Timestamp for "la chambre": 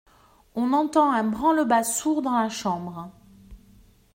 2.41-3.11